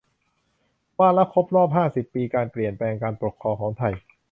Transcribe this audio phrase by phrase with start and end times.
[0.99, 3.93] วาระครบรอบห้าสิบปี การเปลี่ยนแปลงการปกครองของไทย